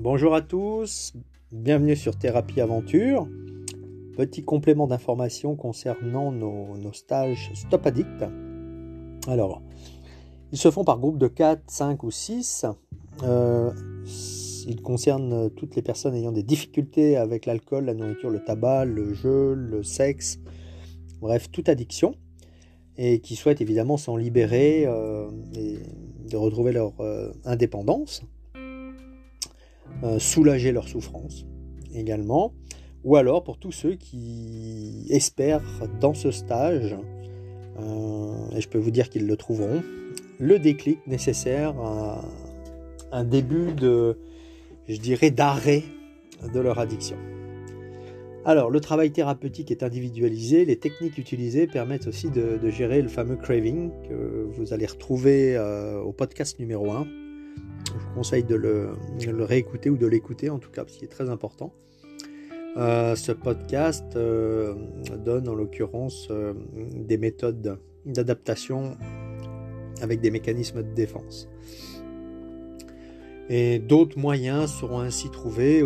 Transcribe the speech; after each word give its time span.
Bonjour 0.00 0.32
à 0.32 0.42
tous, 0.42 1.12
bienvenue 1.50 1.96
sur 1.96 2.16
Thérapie 2.16 2.60
Aventure. 2.60 3.26
Petit 4.16 4.44
complément 4.44 4.86
d'information 4.86 5.56
concernant 5.56 6.30
nos, 6.30 6.92
stages 6.92 7.50
Stop 7.52 7.84
Addict. 7.84 8.24
Alors, 9.26 9.60
ils 10.52 10.58
se 10.58 10.70
font 10.70 10.84
par 10.84 11.00
groupe 11.00 11.18
de 11.18 11.26
4, 11.26 11.62
5 11.66 12.04
ou 12.04 12.12
6. 12.12 12.66
Euh, 13.24 13.72
ils 14.68 14.80
concernent 14.82 15.50
toutes 15.50 15.74
les 15.74 15.82
personnes 15.82 16.14
ayant 16.14 16.30
des 16.30 16.44
difficultés 16.44 17.16
avec 17.16 17.44
l'alcool, 17.44 17.86
la 17.86 17.94
nourriture, 17.94 18.30
le 18.30 18.44
tabac, 18.44 18.84
le 18.84 19.14
jeu, 19.14 19.54
le 19.54 19.82
sexe, 19.82 20.38
bref, 21.20 21.50
toute 21.50 21.68
addiction. 21.68 22.14
Et 22.98 23.18
qui 23.18 23.34
souhaitent 23.34 23.60
évidemment 23.60 23.96
s'en 23.96 24.16
libérer 24.16 24.86
euh, 24.86 25.28
et 25.56 25.78
de 26.30 26.36
retrouver 26.36 26.70
leur 26.70 26.92
euh, 27.00 27.32
indépendance. 27.44 28.22
Euh, 30.04 30.20
soulager 30.20 30.70
leur 30.70 30.86
souffrance 30.86 31.44
également, 31.92 32.54
ou 33.02 33.16
alors 33.16 33.42
pour 33.42 33.58
tous 33.58 33.72
ceux 33.72 33.96
qui 33.96 35.06
espèrent 35.10 35.64
dans 36.00 36.14
ce 36.14 36.30
stage, 36.30 36.96
euh, 37.80 38.56
et 38.56 38.60
je 38.60 38.68
peux 38.68 38.78
vous 38.78 38.92
dire 38.92 39.10
qu'ils 39.10 39.26
le 39.26 39.36
trouveront, 39.36 39.82
le 40.38 40.60
déclic 40.60 41.04
nécessaire 41.08 41.74
à 41.80 42.24
un 43.10 43.24
début 43.24 43.72
de, 43.72 44.18
je 44.88 44.98
dirais, 44.98 45.32
d'arrêt 45.32 45.82
de 46.54 46.60
leur 46.60 46.78
addiction. 46.78 47.16
Alors, 48.44 48.70
le 48.70 48.78
travail 48.78 49.10
thérapeutique 49.10 49.72
est 49.72 49.82
individualisé, 49.82 50.64
les 50.64 50.76
techniques 50.76 51.18
utilisées 51.18 51.66
permettent 51.66 52.06
aussi 52.06 52.30
de, 52.30 52.60
gérer 52.70 53.02
le 53.02 53.08
fameux 53.08 53.34
craving 53.34 53.90
que 54.08 54.48
vous 54.52 54.72
allez 54.72 54.86
retrouver 54.86 55.56
euh, 55.56 56.00
au 56.00 56.12
podcast 56.12 56.60
numéro 56.60 56.92
1, 56.92 57.04
je 58.18 58.22
vous 58.22 58.30
conseille 58.30 58.42
de 58.42 58.56
le, 58.56 59.44
réécouter 59.44 59.90
ou 59.90 59.96
de 59.96 60.06
l'écouter 60.06 60.50
en 60.50 60.58
tout 60.58 60.70
cas, 60.70 60.82
parce 60.82 60.96
qu'il 60.96 61.04
est 61.04 61.10
très 61.10 61.30
important. 61.30 61.72
Euh, 62.76 63.14
ce 63.14 63.30
podcast 63.30 64.16
euh, 64.16 64.74
donne 65.24 65.48
en 65.48 65.54
l'occurrence 65.54 66.26
euh, 66.30 66.52
des 66.74 67.16
méthodes 67.16 67.78
d'adaptation 68.06 68.96
avec 70.02 70.20
des 70.20 70.32
mécanismes 70.32 70.82
de 70.82 70.94
défense. 70.94 71.48
Et 73.48 73.78
d'autres 73.78 74.18
moyens 74.18 74.72
seront 74.72 75.00
ainsi 75.00 75.30
trouvés 75.30 75.80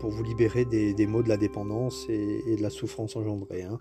pour 0.00 0.10
vous 0.10 0.24
libérer 0.24 0.64
des, 0.64 1.06
maux 1.06 1.22
de 1.22 1.28
la 1.28 1.36
dépendance 1.36 2.06
et, 2.08 2.56
de 2.56 2.62
la 2.62 2.70
souffrance 2.70 3.14
engendrée. 3.14 3.62
Hein. 3.62 3.78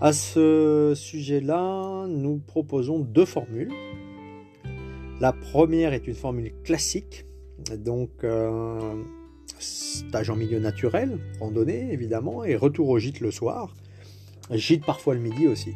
À 0.00 0.12
ce 0.12 0.92
sujet-là, 0.94 2.06
nous 2.08 2.38
proposons 2.38 2.98
deux 2.98 3.24
formules. 3.24 3.72
La 5.18 5.32
première 5.32 5.94
est 5.94 6.06
une 6.06 6.14
formule 6.14 6.52
classique, 6.62 7.24
donc 7.78 8.10
euh, 8.22 9.02
stage 9.58 10.28
en 10.28 10.36
milieu 10.36 10.58
naturel, 10.58 11.18
randonnée 11.40 11.90
évidemment, 11.90 12.44
et 12.44 12.54
retour 12.54 12.90
au 12.90 12.98
gîte 12.98 13.20
le 13.20 13.30
soir, 13.30 13.74
gîte 14.50 14.84
parfois 14.84 15.14
le 15.14 15.20
midi 15.20 15.48
aussi. 15.48 15.72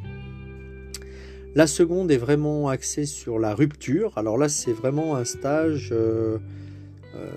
La 1.55 1.67
seconde 1.67 2.11
est 2.11 2.19
vraiment 2.19 2.69
axée 2.69 3.07
sur 3.07 3.39
la 3.39 3.55
rupture. 3.55 4.13
Alors 4.17 4.37
là, 4.37 4.51
c'est 4.51 4.73
vraiment 4.73 5.17
un 5.17 5.25
stage 5.25 5.89
euh, 5.91 6.37
euh, 7.17 7.31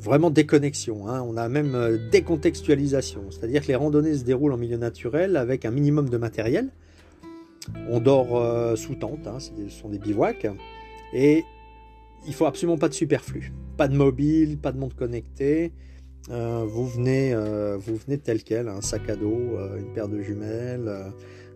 vraiment 0.00 0.30
déconnexion. 0.30 1.08
Hein. 1.08 1.22
On 1.26 1.36
a 1.36 1.48
même 1.48 1.98
décontextualisation, 2.12 3.32
c'est-à-dire 3.32 3.62
que 3.62 3.68
les 3.68 3.74
randonnées 3.74 4.16
se 4.16 4.22
déroulent 4.22 4.52
en 4.52 4.58
milieu 4.58 4.76
naturel 4.78 5.36
avec 5.36 5.64
un 5.64 5.72
minimum 5.72 6.08
de 6.08 6.16
matériel 6.16 6.70
on 7.88 8.00
dort 8.00 8.36
euh, 8.36 8.76
sous 8.76 8.94
tente, 8.94 9.26
hein, 9.26 9.38
ce 9.38 9.50
sont 9.68 9.88
des 9.88 9.98
bivouacs. 9.98 10.46
Et 11.12 11.44
il 12.26 12.34
faut 12.34 12.46
absolument 12.46 12.78
pas 12.78 12.88
de 12.88 12.94
superflu. 12.94 13.52
Pas 13.76 13.88
de 13.88 13.96
mobile, 13.96 14.58
pas 14.58 14.72
de 14.72 14.78
montre 14.78 14.96
connectée. 14.96 15.72
Euh, 16.30 16.64
vous, 16.68 16.86
venez, 16.86 17.32
euh, 17.34 17.76
vous 17.78 17.96
venez 17.96 18.18
tel 18.18 18.42
quel, 18.42 18.68
un 18.68 18.80
sac 18.80 19.08
à 19.08 19.16
dos, 19.16 19.58
une 19.78 19.92
paire 19.94 20.08
de 20.08 20.20
jumelles. 20.20 20.90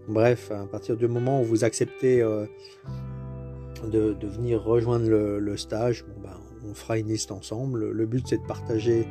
bref, 0.09 0.51
à 0.51 0.67
partir 0.67 0.97
du 0.97 1.07
moment 1.07 1.41
où 1.43 1.45
vous 1.45 1.65
acceptez 1.65 2.21
de, 2.21 4.17
venir 4.23 4.63
rejoindre 4.63 5.09
le, 5.09 5.57
stage, 5.57 6.05
ben, 6.23 6.41
on 6.69 6.75
fera 6.75 6.99
une 6.99 7.09
liste 7.09 7.31
ensemble. 7.31 7.91
Le 7.91 8.07
but 8.07 8.27
c'est 8.27 8.39
de 8.39 8.47
partager, 8.47 9.07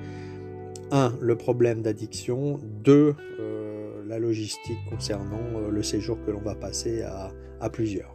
un, 0.92 1.14
le 1.22 1.36
problème 1.36 1.82
d'addiction, 1.82 2.60
deux, 2.84 3.16
logistique 4.20 4.78
concernant 4.90 5.42
euh, 5.56 5.70
le 5.70 5.84
séjour 5.84 6.18
que 6.26 6.32
l'on 6.32 6.42
va 6.42 6.56
passer 6.56 7.04
à, 7.04 7.32
plusieurs. 7.70 8.14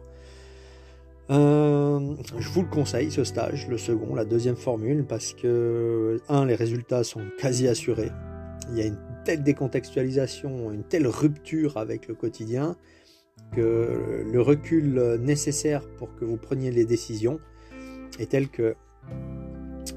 Euh, 1.31 2.15
je 2.37 2.49
vous 2.49 2.61
le 2.61 2.67
conseille, 2.67 3.11
ce 3.11 3.23
stage, 3.23 3.67
le 3.67 3.77
second, 3.77 4.13
la 4.13 4.25
deuxième 4.25 4.55
formule, 4.55 5.05
parce 5.05 5.33
que, 5.33 6.19
un, 6.29 6.45
les 6.45 6.55
résultats 6.55 7.03
sont 7.03 7.23
quasi 7.39 7.67
assurés. 7.67 8.11
Il 8.69 8.77
y 8.77 8.81
a 8.81 8.85
une 8.85 8.99
telle 9.25 9.41
décontextualisation, 9.41 10.71
une 10.71 10.83
telle 10.83 11.07
rupture 11.07 11.77
avec 11.77 12.07
le 12.07 12.13
quotidien, 12.13 12.75
que 13.53 14.23
le 14.31 14.41
recul 14.41 15.17
nécessaire 15.19 15.81
pour 15.97 16.15
que 16.15 16.25
vous 16.25 16.37
preniez 16.37 16.69
les 16.69 16.85
décisions 16.85 17.39
est 18.19 18.29
tel 18.29 18.49
que 18.49 18.75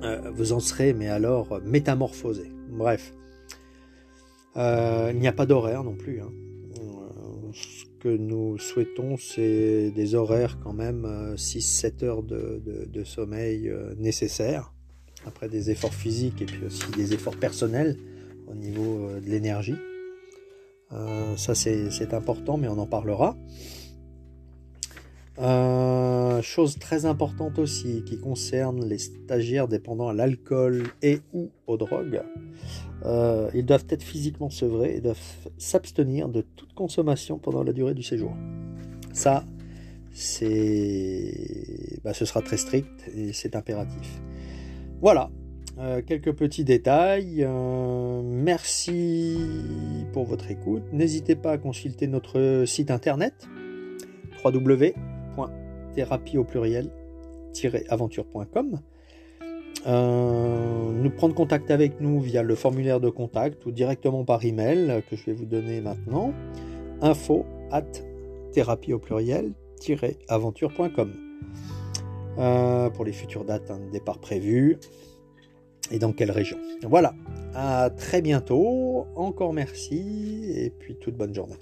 euh, 0.03 0.31
vous 0.35 0.53
en 0.53 0.61
serez, 0.61 0.95
mais 0.95 1.09
alors, 1.09 1.61
métamorphosé. 1.65 2.51
Bref, 2.71 3.13
euh, 3.13 3.22
il 4.57 5.19
n'y 5.19 5.29
a 5.29 5.33
pas 5.33 5.47
d'horaire 5.47 5.85
non 5.85 5.95
plus. 5.95 6.21
Hein. 6.21 6.31
Euh, 6.79 7.53
ce 7.53 7.85
que 8.01 8.09
nous 8.09 8.59
souhaitons, 8.59 9.17
c'est 9.17 9.91
des 9.91 10.15
horaires 10.15 10.59
quand 10.63 10.73
même 10.73 11.35
6-7 11.37 12.03
euh, 12.03 12.07
heures 12.07 12.23
de, 12.23 13.05
sommeil 13.05 13.73
nécessaires, 13.97 14.73
après 15.27 15.49
des 15.49 15.71
efforts 15.71 15.95
physiques 15.95 16.43
et 16.43 16.47
puis 16.47 16.65
aussi 16.67 16.91
des 16.97 17.15
efforts 17.15 17.37
personnels 17.37 17.97
au 18.49 18.55
niveau 18.55 19.09
de 19.25 19.31
l'énergie. 19.31 19.77
ça 21.37 21.55
c'est 21.55 22.15
important, 22.15 22.57
mais 22.57 22.69
on 22.69 22.79
en 22.79 22.87
parlera. 22.87 23.37
Chose 26.43 26.79
très 26.79 27.07
importante 27.07 27.59
aussi 27.59 28.03
qui 28.05 28.19
concerne 28.19 28.85
les 28.85 28.99
stagiaires 28.99 29.69
dépendant 29.69 30.09
à 30.09 30.13
l'alcool 30.13 30.85
et 31.03 31.21
ou 31.33 31.51
aux 31.67 31.77
drogues. 31.77 32.23
Euh, 33.05 33.51
ils 33.55 33.65
doivent 33.65 33.87
être 33.89 34.03
physiquement 34.03 34.51
sevrés 34.51 34.97
et 34.97 35.01
doivent 35.01 35.49
s'abstenir 35.59 36.29
de 36.29 36.43
toute 36.43 36.75
consommation 36.75 37.39
pendant 37.39 37.63
la 37.63 37.73
durée 37.73 37.95
du 37.95 38.03
séjour. 38.03 38.37
Ça, 39.13 39.45
c'est, 40.13 42.01
bah, 42.05 42.15
ce 42.15 42.25
sera 42.25 42.43
très 42.43 42.57
strict 42.57 43.11
et 43.15 43.33
c'est 43.33 43.57
impératif. 43.57 44.21
Voilà, 45.01 45.31
euh, 45.79 46.03
quelques 46.03 46.33
petits 46.33 46.65
détails. 46.65 47.45
Euh, 47.45 48.23
merci 48.23 49.39
pour 50.13 50.25
votre 50.25 50.51
écoute. 50.51 50.85
N'hésitez 50.93 51.35
pas 51.35 51.53
à 51.53 51.59
consulter 51.59 52.07
notre 52.07 52.65
site 52.67 52.91
internet 52.91 53.49
www.thérapie 55.93 56.39
au 56.39 56.45
pluriel-aventure.com 56.45 58.81
euh, 59.87 60.93
nous 60.93 61.11
prendre 61.11 61.35
contact 61.35 61.73
avec 61.73 62.01
nous 62.01 62.21
via 62.21 62.45
le 62.45 62.55
formulaire 62.55 63.01
de 63.01 63.11
contact 63.11 63.67
ou 63.67 63.73
directement 63.73 64.25
par 64.25 64.45
email 64.45 65.03
que 65.11 65.17
je 65.17 65.27
vais 65.27 65.33
vous 65.33 65.47
donner 65.47 65.81
maintenant. 65.81 66.33
Info 67.01 67.45
at 67.73 67.83
thérapie 68.53 68.93
au 68.93 69.01
pluriel 69.01 69.53
aventure.com 70.29 71.13
euh, 72.39 72.89
pour 72.91 73.05
les 73.05 73.13
futures 73.13 73.45
dates 73.45 73.73
de 73.73 73.91
départ 73.91 74.21
prévues 74.21 74.79
et 75.91 75.99
dans 75.99 76.13
quelle 76.13 76.31
région. 76.31 76.59
Voilà, 76.85 77.13
à 77.55 77.91
très 77.91 78.23
bientôt, 78.23 79.09
encore 79.17 79.53
merci 79.53 80.53
et 80.57 80.71
puis 80.71 80.95
toute 80.95 81.17
bonne 81.17 81.35
journée. 81.35 81.59